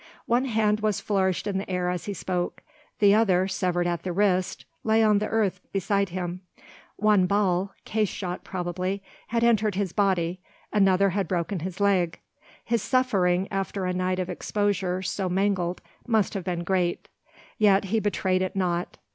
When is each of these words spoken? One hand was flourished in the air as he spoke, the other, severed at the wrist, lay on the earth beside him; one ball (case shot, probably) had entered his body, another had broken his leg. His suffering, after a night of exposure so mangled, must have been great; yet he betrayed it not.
One 0.25 0.45
hand 0.45 0.79
was 0.79 0.99
flourished 0.99 1.45
in 1.45 1.59
the 1.59 1.69
air 1.69 1.87
as 1.87 2.05
he 2.05 2.15
spoke, 2.15 2.63
the 2.97 3.13
other, 3.13 3.47
severed 3.47 3.85
at 3.85 4.01
the 4.01 4.11
wrist, 4.11 4.65
lay 4.83 5.03
on 5.03 5.19
the 5.19 5.27
earth 5.27 5.61
beside 5.71 6.09
him; 6.09 6.41
one 6.95 7.27
ball 7.27 7.73
(case 7.85 8.09
shot, 8.09 8.43
probably) 8.43 9.03
had 9.27 9.43
entered 9.43 9.75
his 9.75 9.93
body, 9.93 10.39
another 10.73 11.11
had 11.11 11.27
broken 11.27 11.59
his 11.59 11.79
leg. 11.79 12.17
His 12.65 12.81
suffering, 12.81 13.47
after 13.51 13.85
a 13.85 13.93
night 13.93 14.17
of 14.17 14.27
exposure 14.27 15.03
so 15.03 15.29
mangled, 15.29 15.81
must 16.07 16.33
have 16.33 16.45
been 16.45 16.63
great; 16.63 17.07
yet 17.59 17.83
he 17.83 17.99
betrayed 17.99 18.41
it 18.41 18.55
not. 18.55 18.97